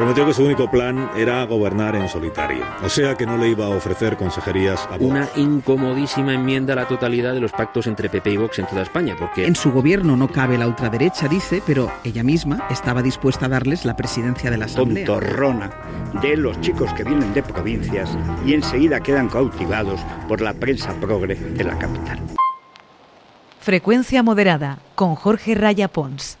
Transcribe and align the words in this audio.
Prometió 0.00 0.24
que 0.24 0.32
su 0.32 0.44
único 0.44 0.70
plan 0.70 1.10
era 1.14 1.44
gobernar 1.44 1.94
en 1.94 2.08
solitario, 2.08 2.64
o 2.82 2.88
sea 2.88 3.18
que 3.18 3.26
no 3.26 3.36
le 3.36 3.50
iba 3.50 3.66
a 3.66 3.68
ofrecer 3.68 4.16
consejerías 4.16 4.86
a 4.86 4.96
Vox. 4.96 5.02
Una 5.02 5.28
incomodísima 5.36 6.32
enmienda 6.32 6.72
a 6.72 6.76
la 6.76 6.88
totalidad 6.88 7.34
de 7.34 7.40
los 7.40 7.52
pactos 7.52 7.86
entre 7.86 8.08
PP 8.08 8.30
y 8.30 8.36
Vox 8.38 8.58
en 8.60 8.66
toda 8.66 8.80
España, 8.80 9.14
porque 9.18 9.44
En 9.44 9.54
su 9.54 9.70
gobierno 9.70 10.16
no 10.16 10.28
cabe 10.28 10.56
la 10.56 10.66
ultraderecha, 10.66 11.28
dice, 11.28 11.62
pero 11.66 11.92
ella 12.02 12.22
misma 12.22 12.66
estaba 12.70 13.02
dispuesta 13.02 13.44
a 13.44 13.48
darles 13.50 13.84
la 13.84 13.94
presidencia 13.94 14.50
de 14.50 14.56
la 14.56 14.64
Asamblea. 14.64 15.04
tontorrona 15.04 15.70
de 16.22 16.34
los 16.34 16.58
chicos 16.62 16.90
que 16.94 17.04
vienen 17.04 17.34
de 17.34 17.42
provincias 17.42 18.16
y 18.46 18.54
enseguida 18.54 19.00
quedan 19.00 19.28
cautivados 19.28 20.00
por 20.26 20.40
la 20.40 20.54
prensa 20.54 20.94
progre 20.94 21.34
de 21.34 21.62
la 21.62 21.78
capital. 21.78 22.18
Frecuencia 23.60 24.22
moderada 24.22 24.78
con 24.94 25.14
Jorge 25.14 25.54
Raya 25.54 25.88
Pons. 25.88 26.38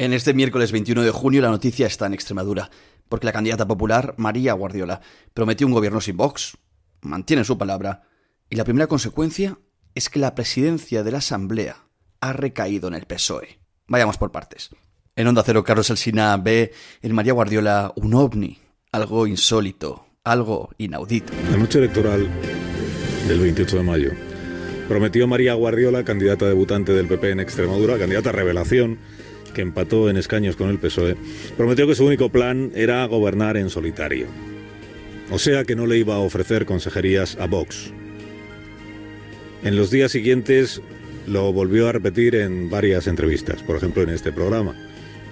En 0.00 0.14
este 0.14 0.32
miércoles 0.32 0.72
21 0.72 1.02
de 1.02 1.10
junio 1.10 1.42
la 1.42 1.50
noticia 1.50 1.86
está 1.86 2.06
en 2.06 2.14
Extremadura, 2.14 2.70
porque 3.10 3.26
la 3.26 3.34
candidata 3.34 3.68
popular, 3.68 4.14
María 4.16 4.54
Guardiola, 4.54 5.02
prometió 5.34 5.66
un 5.66 5.74
gobierno 5.74 6.00
sin 6.00 6.16
Vox, 6.16 6.56
mantiene 7.02 7.44
su 7.44 7.58
palabra, 7.58 8.04
y 8.48 8.56
la 8.56 8.64
primera 8.64 8.86
consecuencia 8.86 9.58
es 9.94 10.08
que 10.08 10.18
la 10.18 10.34
presidencia 10.34 11.02
de 11.02 11.12
la 11.12 11.18
Asamblea 11.18 11.84
ha 12.22 12.32
recaído 12.32 12.88
en 12.88 12.94
el 12.94 13.04
PSOE. 13.04 13.60
Vayamos 13.88 14.16
por 14.16 14.32
partes. 14.32 14.70
En 15.16 15.26
Onda 15.26 15.42
Cero, 15.44 15.64
Carlos 15.64 15.90
Alsina 15.90 16.34
ve 16.38 16.72
en 17.02 17.14
María 17.14 17.34
Guardiola 17.34 17.92
un 17.94 18.14
ovni, 18.14 18.56
algo 18.92 19.26
insólito, 19.26 20.06
algo 20.24 20.70
inaudito. 20.78 21.30
La 21.50 21.58
noche 21.58 21.76
electoral 21.76 22.26
del 23.28 23.38
28 23.38 23.76
de 23.76 23.82
mayo 23.82 24.12
prometió 24.88 25.28
María 25.28 25.52
Guardiola, 25.52 26.06
candidata 26.06 26.46
debutante 26.46 26.94
del 26.94 27.06
PP 27.06 27.32
en 27.32 27.40
Extremadura, 27.40 27.98
candidata 27.98 28.32
revelación, 28.32 28.98
que 29.50 29.62
empató 29.62 30.08
en 30.10 30.16
escaños 30.16 30.56
con 30.56 30.70
el 30.70 30.78
PSOE, 30.78 31.16
prometió 31.56 31.86
que 31.86 31.94
su 31.94 32.04
único 32.04 32.30
plan 32.30 32.72
era 32.74 33.04
gobernar 33.06 33.56
en 33.56 33.70
solitario. 33.70 34.26
O 35.30 35.38
sea 35.38 35.64
que 35.64 35.76
no 35.76 35.86
le 35.86 35.98
iba 35.98 36.16
a 36.16 36.20
ofrecer 36.20 36.66
consejerías 36.66 37.36
a 37.38 37.46
Vox. 37.46 37.92
En 39.62 39.76
los 39.76 39.90
días 39.90 40.10
siguientes 40.10 40.80
lo 41.26 41.52
volvió 41.52 41.88
a 41.88 41.92
repetir 41.92 42.34
en 42.34 42.70
varias 42.70 43.06
entrevistas, 43.06 43.62
por 43.62 43.76
ejemplo 43.76 44.02
en 44.02 44.10
este 44.10 44.32
programa. 44.32 44.74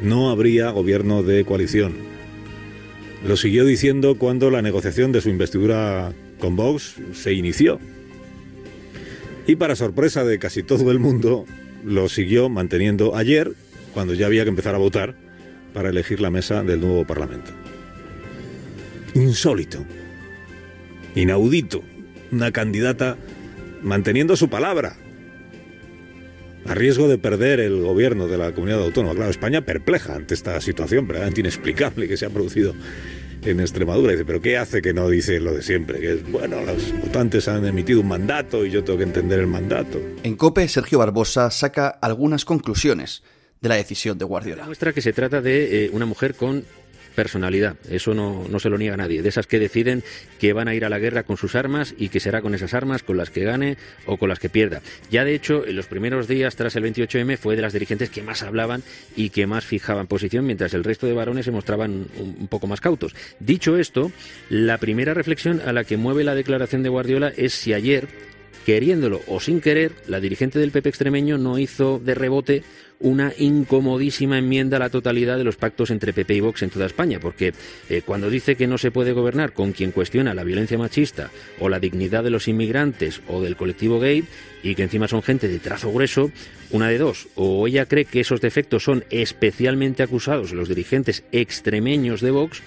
No 0.01 0.31
habría 0.31 0.71
gobierno 0.71 1.23
de 1.23 1.45
coalición. 1.45 1.95
Lo 3.27 3.37
siguió 3.37 3.65
diciendo 3.65 4.17
cuando 4.17 4.51
la 4.51 4.63
negociación 4.63 5.11
de 5.11 5.21
su 5.21 5.29
investidura 5.29 6.13
con 6.39 6.55
Vox 6.55 6.97
se 7.13 7.33
inició. 7.33 7.81
Y 9.47 9.57
para 9.57 9.75
sorpresa 9.75 10.25
de 10.25 10.39
casi 10.39 10.63
todo 10.63 10.91
el 10.93 11.01
mundo, 11.01 11.47
lo 11.85 12.09
siguió 12.09 12.49
manteniendo 12.49 13.17
ayer, 13.17 13.55
cuando 13.99 14.15
ya 14.15 14.27
había 14.27 14.45
que 14.45 14.51
empezar 14.51 14.77
a 14.77 14.79
votar 14.79 15.17
para 15.75 15.89
elegir 15.89 16.21
la 16.21 16.31
mesa 16.31 16.63
del 16.63 16.81
nuevo 16.81 17.05
Parlamento. 17.05 17.51
Insólito. 19.15 19.85
Inaudito. 21.17 21.83
Una 22.31 22.53
candidata 22.53 23.17
manteniendo 23.83 24.37
su 24.37 24.49
palabra. 24.49 24.95
A 26.65 26.75
riesgo 26.77 27.09
de 27.09 27.19
perder 27.19 27.59
el 27.59 27.83
gobierno 27.83 28.29
de 28.29 28.39
la 28.39 28.53
comunidad 28.53 28.85
autónoma. 28.85 29.17
Claro, 29.17 29.33
España 29.33 29.63
perpleja 29.63 30.15
ante 30.15 30.35
esta 30.35 30.61
situación 30.61 31.09
verdaderamente 31.09 31.41
inexplicable 31.41 32.07
que 32.07 32.17
se 32.17 32.27
ha 32.27 32.31
producido 32.31 32.77
en 33.43 33.59
Extremadura. 33.59 34.13
Dice, 34.13 34.25
pero 34.25 34.41
¿qué 34.41 34.59
hace 34.59 34.81
que 34.81 34.95
no 34.95 35.09
dice 35.09 35.41
lo 35.41 35.55
de 35.55 35.63
siempre? 35.63 35.99
Que 35.99 36.13
es, 36.13 36.31
bueno, 36.31 36.63
los 36.63 36.93
votantes 37.01 37.49
han 37.49 37.67
emitido 37.67 38.01
un 38.01 38.07
mandato 38.07 38.65
y 38.65 38.71
yo 38.71 38.85
tengo 38.85 38.99
que 38.99 39.05
entender 39.07 39.41
el 39.41 39.49
mandato. 39.49 40.01
En 40.23 40.37
COPE, 40.37 40.69
Sergio 40.69 41.01
Barbosa 41.01 41.51
saca 41.51 41.89
algunas 41.89 42.45
conclusiones 42.45 43.25
de 43.61 43.69
la 43.69 43.77
decisión 43.77 44.19
de 44.19 44.25
Guardiola. 44.25 44.67
Muestra 44.67 44.93
que 44.93 45.03
se 45.03 45.13
trata 45.13 45.41
de 45.41 45.87
eh, 45.87 45.91
una 45.93 46.07
mujer 46.07 46.35
con 46.35 46.65
personalidad, 47.19 47.75
eso 47.91 48.15
no, 48.15 48.47
no, 48.49 48.61
se 48.61 48.71
lo 48.71 48.79
niega 48.79 48.97
nadie, 48.97 49.23
de 49.23 49.29
esas 49.29 49.49
que 49.49 49.59
deciden 49.59 50.05
que 50.39 50.53
van 50.53 50.69
a 50.69 50.75
ir 50.77 50.85
a 50.85 50.89
la 50.89 51.01
guerra 51.01 51.25
con 51.25 51.37
sus 51.37 51.57
armas 51.57 51.93
y 51.99 52.11
que 52.11 52.21
será 52.21 52.43
con 52.43 52.55
esas 52.55 52.75
armas 52.75 53.03
con 53.03 53.17
las 53.17 53.31
que 53.31 53.43
gane 53.43 53.77
o 54.07 54.19
con 54.19 54.29
las 54.29 54.39
que 54.39 54.49
pierda. 54.49 54.83
Ya 55.11 55.25
de 55.25 55.35
hecho, 55.35 55.67
en 55.67 55.75
los 55.75 55.87
primeros 55.87 56.29
días 56.29 56.55
tras 56.55 56.77
el 56.77 56.85
28M 56.85 57.37
fue 57.37 57.57
de 57.57 57.63
las 57.63 57.73
dirigentes 57.73 58.11
que 58.11 58.23
más 58.23 58.45
hablaban 58.45 58.85
y 59.17 59.31
que 59.31 59.49
más 59.49 59.65
fijaban 59.65 60.07
posición, 60.07 60.47
mientras 60.47 60.75
el 60.75 60.85
resto 60.85 61.09
de 61.09 61.13
varones 61.13 61.45
se 61.45 61.51
mostraban 61.51 62.07
un 62.17 62.47
poco 62.47 62.69
más 62.69 62.81
cautos. 62.81 63.17
Dicho 63.41 63.77
esto, 63.77 64.13
la 64.49 64.79
primera 64.79 65.13
reflexión 65.13 65.61
a 65.67 65.73
la 65.73 65.83
que 65.83 65.97
mueve 65.97 66.23
la 66.23 66.37
declaración 66.37 66.85
de 66.85 66.89
Guardiola 66.89 67.33
es 67.37 67.53
si 67.53 67.73
ayer, 67.73 68.07
queriéndolo 68.69 69.23
o 69.29 69.41
sin 69.41 69.63
querer, 69.63 69.93
la 70.09 70.21
dirigente 70.21 70.59
del 70.59 70.73
PP 70.73 70.91
extremeño 70.91 71.39
no 71.39 71.59
hizo 71.59 71.99
de 72.05 72.15
rebote 72.15 72.65
una 73.01 73.33
incomodísima 73.39 74.37
enmienda 74.37 74.77
a 74.77 74.81
la 74.81 74.91
totalidad 74.91 75.39
de 75.39 75.45
los 75.45 75.57
pactos 75.57 75.91
entre 75.91 76.13
PP 76.13 76.35
y 76.35 76.41
Vox 76.41 76.63
en 76.63 76.69
toda 76.69 76.85
España, 76.85 77.19
porque 77.19 77.55
eh, 77.89 78.03
cuando 78.05 78.29
dice 78.29 78.57
que 78.57 78.67
no 78.67 78.77
se 78.77 78.91
puede 78.91 79.13
gobernar 79.13 79.55
con 79.55 79.73
quien 79.73 79.91
cuestiona 79.91 80.35
la 80.35 80.45
violencia 80.45 80.77
machista 80.77 81.31
o 81.59 81.71
la 81.71 81.81
dignidad 81.81 82.23
de 82.23 82.29
los 82.29 82.47
inmigrantes 82.47 83.23
o 83.27 83.41
del 83.41 83.57
colectivo 83.57 84.01
gay 84.01 84.25
y 84.63 84.75
que 84.75 84.83
encima 84.83 85.09
son 85.09 85.23
gente 85.23 85.49
de 85.49 85.61
trazo 85.61 85.91
grueso, 85.91 86.31
una 86.71 86.89
de 86.89 86.99
dos, 86.99 87.29
o 87.37 87.67
ella 87.67 87.87
cree 87.87 88.05
que 88.05 88.21
esos 88.21 88.43
defectos 88.43 88.85
son 88.85 89.03
especialmente 89.09 90.03
acusados 90.03 90.53
los 90.53 90.69
dirigentes 90.69 91.25
extremeños 91.33 92.21
de 92.21 92.33
Vox, 92.33 92.61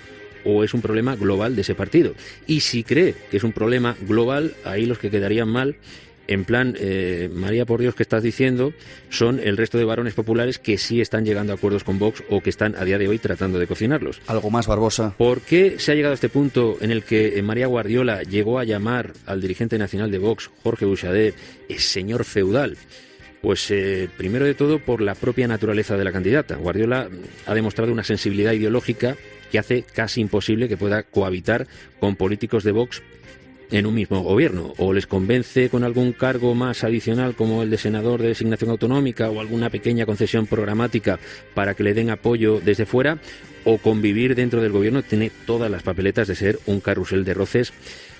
o 0.45 0.63
es 0.63 0.73
un 0.73 0.81
problema 0.81 1.15
global 1.15 1.55
de 1.55 1.61
ese 1.61 1.75
partido. 1.75 2.13
Y 2.47 2.61
si 2.61 2.83
cree 2.83 3.15
que 3.29 3.37
es 3.37 3.43
un 3.43 3.51
problema 3.51 3.95
global, 4.01 4.53
ahí 4.65 4.85
los 4.85 4.99
que 4.99 5.09
quedarían 5.09 5.49
mal 5.49 5.75
en 6.31 6.45
plan, 6.45 6.77
eh, 6.79 7.29
María, 7.33 7.65
por 7.65 7.81
Dios, 7.81 7.93
que 7.93 8.03
estás 8.03 8.23
diciendo, 8.23 8.73
son 9.09 9.41
el 9.43 9.57
resto 9.57 9.77
de 9.77 9.83
varones 9.83 10.13
populares 10.13 10.59
que 10.59 10.77
sí 10.77 11.01
están 11.01 11.25
llegando 11.25 11.51
a 11.51 11.55
acuerdos 11.57 11.83
con 11.83 11.99
Vox 11.99 12.23
o 12.29 12.39
que 12.39 12.49
están 12.49 12.75
a 12.77 12.85
día 12.85 12.97
de 12.97 13.09
hoy 13.09 13.19
tratando 13.19 13.59
de 13.59 13.67
cocinarlos. 13.67 14.21
Algo 14.27 14.49
más, 14.49 14.65
Barbosa. 14.65 15.13
¿Por 15.17 15.41
qué 15.41 15.77
se 15.77 15.91
ha 15.91 15.95
llegado 15.95 16.13
a 16.13 16.15
este 16.15 16.29
punto 16.29 16.77
en 16.79 16.91
el 16.91 17.03
que 17.03 17.37
eh, 17.37 17.41
María 17.41 17.67
Guardiola 17.67 18.23
llegó 18.23 18.59
a 18.59 18.63
llamar 18.63 19.11
al 19.25 19.41
dirigente 19.41 19.77
nacional 19.77 20.09
de 20.09 20.19
Vox, 20.19 20.49
Jorge 20.63 20.85
Buxadet, 20.85 21.35
señor 21.77 22.23
feudal? 22.23 22.77
Pues 23.41 23.69
eh, 23.71 24.07
primero 24.15 24.45
de 24.45 24.53
todo 24.53 24.79
por 24.79 25.01
la 25.01 25.15
propia 25.15 25.49
naturaleza 25.49 25.97
de 25.97 26.05
la 26.05 26.13
candidata. 26.13 26.55
Guardiola 26.55 27.09
ha 27.45 27.53
demostrado 27.53 27.91
una 27.91 28.05
sensibilidad 28.05 28.53
ideológica 28.53 29.17
que 29.51 29.59
hace 29.59 29.83
casi 29.83 30.21
imposible 30.21 30.67
que 30.67 30.77
pueda 30.77 31.03
cohabitar 31.03 31.67
con 31.99 32.15
políticos 32.15 32.63
de 32.63 32.71
Vox 32.71 33.03
en 33.71 33.85
un 33.85 33.95
mismo 33.95 34.21
gobierno. 34.21 34.73
O 34.77 34.93
les 34.93 35.07
convence 35.07 35.69
con 35.69 35.83
algún 35.83 36.13
cargo 36.13 36.53
más 36.55 36.83
adicional 36.83 37.35
como 37.35 37.63
el 37.63 37.69
de 37.69 37.77
senador 37.77 38.21
de 38.21 38.29
designación 38.29 38.69
autonómica 38.69 39.29
o 39.29 39.39
alguna 39.39 39.69
pequeña 39.69 40.05
concesión 40.05 40.45
programática 40.45 41.19
para 41.53 41.73
que 41.73 41.83
le 41.83 41.93
den 41.93 42.09
apoyo 42.09 42.59
desde 42.63 42.85
fuera, 42.85 43.19
o 43.63 43.77
convivir 43.77 44.35
dentro 44.35 44.61
del 44.61 44.71
gobierno 44.71 45.03
tiene 45.03 45.31
todas 45.45 45.69
las 45.69 45.83
papeletas 45.83 46.27
de 46.27 46.35
ser 46.35 46.59
un 46.65 46.79
carrusel 46.79 47.23
de 47.23 47.33
roces 47.33 47.73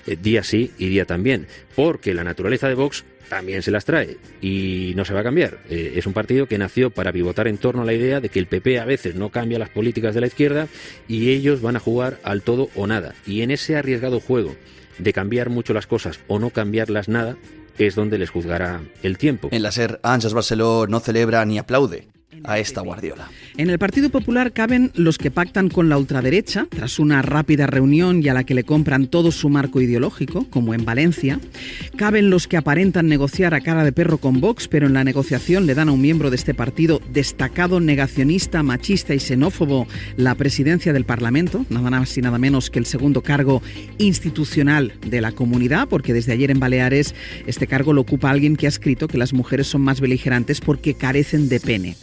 eh, 0.06 0.16
día 0.20 0.42
sí 0.44 0.70
y 0.78 0.88
día 0.88 1.04
también. 1.04 1.46
Porque 1.74 2.14
la 2.14 2.24
naturaleza 2.24 2.68
de 2.68 2.74
Vox 2.74 3.04
también 3.28 3.62
se 3.62 3.70
las 3.70 3.84
trae 3.84 4.18
y 4.40 4.92
no 4.96 5.04
se 5.04 5.14
va 5.14 5.20
a 5.20 5.24
cambiar. 5.24 5.58
Eh, 5.70 5.94
es 5.96 6.06
un 6.06 6.12
partido 6.12 6.46
que 6.46 6.58
nació 6.58 6.90
para 6.90 7.12
pivotar 7.12 7.48
en 7.48 7.58
torno 7.58 7.82
a 7.82 7.84
la 7.84 7.92
idea 7.92 8.20
de 8.20 8.28
que 8.28 8.38
el 8.38 8.46
PP 8.46 8.78
a 8.78 8.84
veces 8.84 9.14
no 9.14 9.30
cambia 9.30 9.58
las 9.58 9.70
políticas 9.70 10.14
de 10.14 10.20
la 10.20 10.26
izquierda 10.26 10.68
y 11.08 11.30
ellos 11.30 11.60
van 11.60 11.76
a 11.76 11.80
jugar 11.80 12.18
al 12.22 12.42
todo 12.42 12.68
o 12.74 12.86
nada. 12.86 13.14
Y 13.26 13.42
en 13.42 13.50
ese 13.50 13.76
arriesgado 13.76 14.20
juego 14.20 14.54
de 14.98 15.12
cambiar 15.12 15.50
mucho 15.50 15.74
las 15.74 15.86
cosas 15.86 16.20
o 16.28 16.38
no 16.38 16.50
cambiarlas 16.50 17.08
nada 17.08 17.36
es 17.78 17.94
donde 17.94 18.18
les 18.18 18.30
juzgará 18.30 18.82
el 19.02 19.18
tiempo. 19.18 19.48
En 19.50 19.62
la 19.62 19.72
SER, 19.72 19.98
Ángels 20.02 20.34
Barceló 20.34 20.86
no 20.86 21.00
celebra 21.00 21.44
ni 21.44 21.58
aplaude 21.58 22.08
a 22.44 22.58
esta 22.58 22.80
Guardiola. 22.80 23.30
En 23.56 23.70
el 23.70 23.78
Partido 23.78 24.10
Popular 24.10 24.52
caben 24.52 24.90
los 24.94 25.18
que 25.18 25.30
pactan 25.30 25.68
con 25.68 25.88
la 25.88 25.98
ultraderecha, 25.98 26.66
tras 26.70 26.98
una 26.98 27.22
rápida 27.22 27.66
reunión 27.66 28.22
y 28.22 28.28
a 28.28 28.34
la 28.34 28.44
que 28.44 28.54
le 28.54 28.64
compran 28.64 29.06
todo 29.06 29.30
su 29.30 29.48
marco 29.48 29.80
ideológico, 29.80 30.46
como 30.50 30.74
en 30.74 30.84
Valencia. 30.84 31.38
Caben 31.96 32.30
los 32.30 32.48
que 32.48 32.56
aparentan 32.56 33.08
negociar 33.08 33.54
a 33.54 33.60
cara 33.60 33.84
de 33.84 33.92
perro 33.92 34.18
con 34.18 34.40
Vox, 34.40 34.68
pero 34.68 34.86
en 34.86 34.94
la 34.94 35.04
negociación 35.04 35.66
le 35.66 35.74
dan 35.74 35.88
a 35.88 35.92
un 35.92 36.00
miembro 36.00 36.30
de 36.30 36.36
este 36.36 36.54
partido 36.54 37.00
destacado 37.12 37.80
negacionista, 37.80 38.62
machista 38.62 39.14
y 39.14 39.20
xenófobo 39.20 39.86
la 40.16 40.34
presidencia 40.34 40.92
del 40.92 41.04
Parlamento, 41.04 41.66
nada 41.68 41.90
más 41.90 42.16
y 42.16 42.22
nada 42.22 42.38
menos 42.38 42.70
que 42.70 42.78
el 42.78 42.86
segundo 42.86 43.22
cargo 43.22 43.62
institucional 43.98 44.94
de 45.06 45.20
la 45.20 45.32
comunidad, 45.32 45.88
porque 45.88 46.14
desde 46.14 46.32
ayer 46.32 46.50
en 46.50 46.60
Baleares 46.60 47.14
este 47.46 47.66
cargo 47.66 47.92
lo 47.92 48.00
ocupa 48.00 48.30
alguien 48.30 48.56
que 48.56 48.66
ha 48.66 48.68
escrito 48.68 49.08
que 49.08 49.18
las 49.18 49.32
mujeres 49.32 49.66
son 49.66 49.82
más 49.82 50.00
beligerantes 50.00 50.60
porque 50.60 50.94
carecen 50.94 51.48
de 51.48 51.60
pene. 51.60 51.96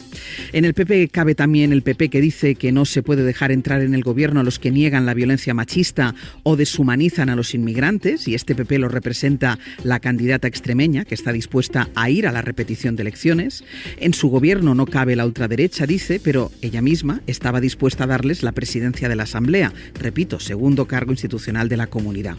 En 0.52 0.64
el 0.64 0.74
PP 0.74 1.08
cabe 1.08 1.34
también 1.34 1.72
el 1.72 1.82
PP 1.82 2.08
que 2.08 2.20
dice 2.20 2.54
que 2.54 2.72
no 2.72 2.84
se 2.84 3.02
puede 3.02 3.24
dejar 3.24 3.52
entrar 3.52 3.82
en 3.82 3.94
el 3.94 4.02
gobierno 4.02 4.40
a 4.40 4.42
los 4.42 4.58
que 4.58 4.70
niegan 4.70 5.06
la 5.06 5.14
violencia 5.14 5.54
machista 5.54 6.14
o 6.42 6.56
deshumanizan 6.56 7.28
a 7.28 7.36
los 7.36 7.54
inmigrantes, 7.54 8.28
y 8.28 8.34
este 8.34 8.54
PP 8.54 8.78
lo 8.78 8.88
representa 8.88 9.58
la 9.84 10.00
candidata 10.00 10.48
extremeña, 10.48 11.04
que 11.04 11.14
está 11.14 11.32
dispuesta 11.32 11.88
a 11.94 12.10
ir 12.10 12.26
a 12.26 12.32
la 12.32 12.42
repetición 12.42 12.96
de 12.96 13.02
elecciones. 13.02 13.64
En 13.98 14.14
su 14.14 14.28
gobierno 14.28 14.74
no 14.74 14.86
cabe 14.86 15.16
la 15.16 15.26
ultraderecha, 15.26 15.86
dice, 15.86 16.20
pero 16.22 16.50
ella 16.62 16.82
misma 16.82 17.20
estaba 17.26 17.60
dispuesta 17.60 18.04
a 18.04 18.06
darles 18.06 18.42
la 18.42 18.52
presidencia 18.52 19.08
de 19.08 19.16
la 19.16 19.24
Asamblea, 19.24 19.72
repito, 19.94 20.40
segundo 20.40 20.86
cargo 20.86 21.12
institucional 21.12 21.68
de 21.68 21.76
la 21.76 21.86
comunidad. 21.86 22.36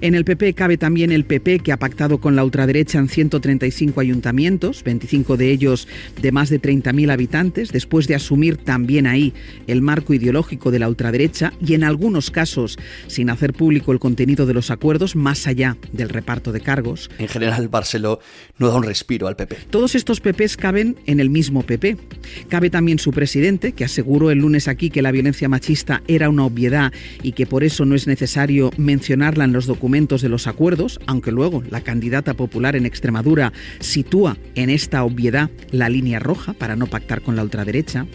En 0.00 0.14
el 0.14 0.24
PP 0.24 0.54
cabe 0.54 0.76
también 0.76 1.12
el 1.12 1.24
PP 1.24 1.60
que 1.60 1.72
ha 1.72 1.78
pactado 1.78 2.18
con 2.18 2.36
la 2.36 2.44
ultraderecha 2.44 2.98
en 2.98 3.08
135 3.08 4.00
ayuntamientos, 4.00 4.82
25 4.84 5.36
de 5.36 5.50
ellos 5.50 5.88
de 6.20 6.32
más 6.32 6.50
de 6.50 6.60
30.000 6.60 7.10
habitantes, 7.16 7.72
después 7.72 8.06
de 8.06 8.14
asumir 8.14 8.56
también 8.56 9.06
ahí 9.06 9.34
el 9.66 9.82
marco 9.82 10.14
ideológico 10.14 10.70
de 10.70 10.78
la 10.78 10.88
ultraderecha 10.88 11.52
y 11.60 11.74
en 11.74 11.82
algunos 11.82 12.30
casos 12.30 12.78
sin 13.06 13.30
hacer 13.30 13.52
público 13.52 13.92
el 13.92 13.98
contenido 13.98 14.46
de 14.46 14.54
los 14.54 14.70
acuerdos 14.70 15.16
más 15.16 15.46
allá 15.46 15.76
del 15.92 16.08
reparto 16.08 16.52
de 16.52 16.60
cargos. 16.60 17.10
En 17.18 17.28
general, 17.28 17.68
Barceló 17.68 18.20
no 18.58 18.68
da 18.68 18.76
un 18.76 18.84
respiro 18.84 19.26
al 19.26 19.36
PP. 19.36 19.56
Todos 19.70 19.94
estos 19.94 20.20
PPs 20.20 20.56
caben 20.56 20.96
en 21.06 21.20
el 21.20 21.30
mismo 21.30 21.62
PP. 21.62 21.96
Cabe 22.48 22.70
también 22.70 22.98
su 22.98 23.12
presidente, 23.12 23.72
que 23.72 23.84
aseguró 23.84 24.30
el 24.30 24.38
lunes 24.38 24.68
aquí 24.68 24.90
que 24.90 25.02
la 25.02 25.12
violencia 25.12 25.48
machista 25.48 26.02
era 26.06 26.28
una 26.28 26.44
obviedad 26.44 26.92
y 27.22 27.32
que 27.32 27.46
por 27.46 27.64
eso 27.64 27.84
no 27.84 27.94
es 27.94 28.06
necesario 28.06 28.70
mencionarla 28.76 29.44
en 29.44 29.52
los 29.52 29.66
documentos 29.66 30.22
de 30.22 30.28
los 30.28 30.46
acuerdos, 30.46 31.00
aunque 31.06 31.32
luego 31.32 31.62
la 31.70 31.80
candidata 31.80 32.34
popular 32.34 32.76
en 32.76 32.86
Extremadura 32.86 33.52
sitúa 33.80 34.36
en 34.54 34.70
esta 34.70 35.04
obviedad 35.04 35.50
la 35.70 35.88
línea 35.88 36.18
roja 36.18 36.52
para 36.52 36.76
no 36.76 36.86
pactar 36.86 37.05
con 37.06 37.36
la 37.36 37.42
ultraderecha. 37.42 38.06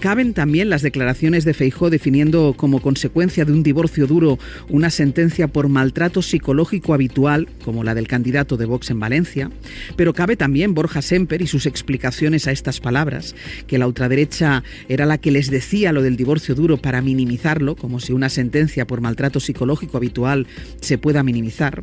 Caben 0.00 0.34
también 0.34 0.70
las 0.70 0.82
declaraciones 0.82 1.44
de 1.44 1.54
Feijó 1.54 1.90
definiendo 1.90 2.54
como 2.56 2.80
consecuencia 2.80 3.44
de 3.44 3.52
un 3.52 3.62
divorcio 3.62 4.06
duro 4.06 4.38
una 4.68 4.90
sentencia 4.90 5.48
por 5.48 5.68
maltrato 5.68 6.22
psicológico 6.22 6.94
habitual, 6.94 7.48
como 7.64 7.84
la 7.84 7.94
del 7.94 8.08
candidato 8.08 8.56
de 8.56 8.66
Vox 8.66 8.90
en 8.90 8.98
Valencia. 8.98 9.50
Pero 9.96 10.14
cabe 10.14 10.36
también 10.36 10.74
Borja 10.74 11.02
Semper 11.02 11.42
y 11.42 11.46
sus 11.46 11.66
explicaciones 11.66 12.46
a 12.46 12.52
estas 12.52 12.80
palabras, 12.80 13.34
que 13.66 13.78
la 13.78 13.86
ultraderecha 13.86 14.64
era 14.88 15.06
la 15.06 15.18
que 15.18 15.30
les 15.30 15.50
decía 15.50 15.92
lo 15.92 16.02
del 16.02 16.16
divorcio 16.16 16.54
duro 16.54 16.78
para 16.78 17.02
minimizarlo, 17.02 17.76
como 17.76 18.00
si 18.00 18.12
una 18.12 18.30
sentencia 18.30 18.86
por 18.86 19.00
maltrato 19.00 19.38
psicológico 19.38 19.98
habitual 19.98 20.46
se 20.80 20.98
pueda 20.98 21.22
minimizar. 21.22 21.82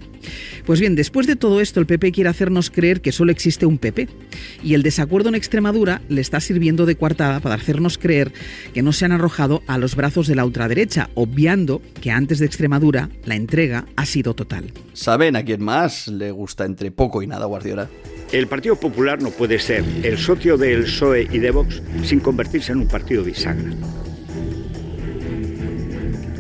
Pues 0.66 0.80
bien, 0.80 0.96
después 0.96 1.28
de 1.28 1.36
todo 1.36 1.62
esto, 1.62 1.80
el 1.80 1.86
PP 1.86 2.12
quiere 2.12 2.30
hacernos 2.30 2.70
creer 2.72 3.02
que 3.02 3.12
solo 3.12 3.32
existe 3.32 3.66
un 3.66 3.78
PP. 3.78 4.08
Y 4.64 4.74
el 4.74 4.84
desacuerdo 4.84 5.30
en 5.30 5.36
Extremadura 5.36 6.02
le 6.10 6.22
está 6.22 6.40
sirviendo 6.48 6.86
de 6.86 6.96
coartada 6.96 7.40
para 7.40 7.56
hacernos 7.56 7.98
creer 7.98 8.32
que 8.74 8.82
no 8.82 8.94
se 8.94 9.06
han 9.06 9.12
arrojado 9.12 9.62
a 9.68 9.78
los 9.78 9.96
brazos 9.96 10.28
de 10.28 10.36
la 10.36 10.46
ultraderecha, 10.46 11.10
obviando 11.14 11.82
que 12.02 12.12
antes 12.12 12.40
de 12.40 12.46
Extremadura 12.46 13.10
la 13.26 13.36
entrega 13.36 13.86
ha 13.96 14.06
sido 14.06 14.34
total. 14.34 14.72
¿Saben 14.94 15.36
a 15.36 15.44
quién 15.44 15.64
más 15.64 16.08
le 16.08 16.32
gusta 16.32 16.66
entre 16.66 16.92
poco 16.92 17.22
y 17.22 17.28
nada 17.28 17.46
Guardiola? 17.46 17.90
El 18.32 18.48
Partido 18.48 18.78
Popular 18.78 19.22
no 19.22 19.30
puede 19.30 19.60
ser 19.60 19.84
el 20.04 20.18
socio 20.18 20.58
del 20.58 20.84
PSOE 20.84 21.28
y 21.32 21.40
de 21.40 21.52
Vox 21.52 21.82
sin 22.04 22.20
convertirse 22.20 22.72
en 22.72 22.80
un 22.80 22.88
partido 22.88 23.24
bisagra. 23.24 23.72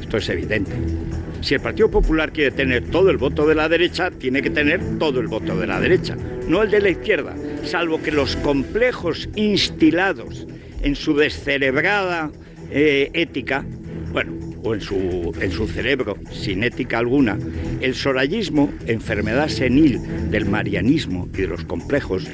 Esto 0.01 0.17
es 0.17 0.29
evidente. 0.29 1.06
Si 1.41 1.53
el 1.53 1.61
Partido 1.61 1.89
Popular 1.89 2.31
quiere 2.31 2.51
tener 2.51 2.89
todo 2.89 3.09
el 3.09 3.17
voto 3.17 3.47
de 3.47 3.55
la 3.55 3.69
derecha, 3.69 4.11
tiene 4.11 4.41
que 4.41 4.49
tener 4.49 4.81
todo 4.97 5.19
el 5.19 5.27
voto 5.27 5.57
de 5.57 5.67
la 5.67 5.79
derecha, 5.79 6.17
no 6.47 6.63
el 6.63 6.71
de 6.71 6.81
la 6.81 6.89
izquierda, 6.89 7.35
salvo 7.63 8.01
que 8.01 8.11
los 8.11 8.35
complejos 8.37 9.29
instilados 9.35 10.47
en 10.81 10.95
su 10.95 11.15
descerebrada 11.15 12.31
eh, 12.71 13.09
ética, 13.13 13.65
bueno, 14.11 14.33
o 14.63 14.73
en 14.73 14.81
su, 14.81 15.33
en 15.39 15.51
su 15.51 15.67
cerebro, 15.67 16.17
sin 16.31 16.63
ética 16.63 16.97
alguna, 16.97 17.37
el 17.81 17.95
sorayismo, 17.95 18.71
enfermedad 18.87 19.47
senil 19.47 20.29
del 20.31 20.45
marianismo 20.45 21.29
y 21.33 21.41
de 21.41 21.47
los 21.47 21.63
complejos, 21.63 22.27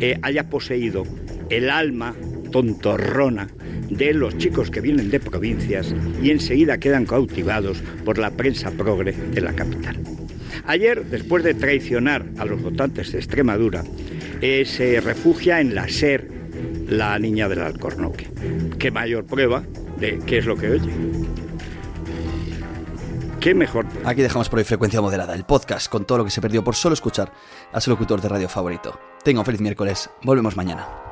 eh, 0.00 0.18
haya 0.22 0.48
poseído 0.48 1.04
el 1.48 1.70
alma 1.70 2.14
tontorrona 2.50 3.48
de 3.96 4.14
los 4.14 4.36
chicos 4.38 4.70
que 4.70 4.80
vienen 4.80 5.10
de 5.10 5.20
provincias 5.20 5.94
y 6.22 6.30
enseguida 6.30 6.78
quedan 6.78 7.06
cautivados 7.06 7.82
por 8.04 8.18
la 8.18 8.30
prensa 8.30 8.70
progre 8.70 9.12
de 9.12 9.40
la 9.40 9.52
capital. 9.52 9.98
Ayer, 10.66 11.04
después 11.06 11.42
de 11.44 11.54
traicionar 11.54 12.24
a 12.38 12.44
los 12.44 12.62
votantes 12.62 13.12
de 13.12 13.18
Extremadura, 13.18 13.82
eh, 14.40 14.64
se 14.64 15.00
refugia 15.00 15.60
en 15.60 15.74
la 15.74 15.88
SER, 15.88 16.28
la 16.88 17.18
niña 17.18 17.48
del 17.48 17.62
Alcornoque. 17.62 18.28
¿Qué 18.78 18.90
mayor 18.90 19.24
prueba 19.24 19.64
de 19.98 20.18
qué 20.26 20.38
es 20.38 20.46
lo 20.46 20.56
que 20.56 20.70
oye? 20.70 20.92
¿Qué 23.40 23.54
mejor? 23.54 23.86
Aquí 24.04 24.22
dejamos 24.22 24.48
por 24.48 24.60
hoy 24.60 24.64
Frecuencia 24.64 25.00
Moderada, 25.00 25.34
el 25.34 25.44
podcast 25.44 25.90
con 25.90 26.04
todo 26.04 26.18
lo 26.18 26.24
que 26.24 26.30
se 26.30 26.40
perdió 26.40 26.62
por 26.62 26.76
solo 26.76 26.94
escuchar 26.94 27.32
a 27.72 27.80
su 27.80 27.90
locutor 27.90 28.20
de 28.20 28.28
radio 28.28 28.48
favorito. 28.48 29.00
Tenga 29.24 29.40
un 29.40 29.46
feliz 29.46 29.60
miércoles. 29.60 30.08
Volvemos 30.22 30.56
mañana. 30.56 31.11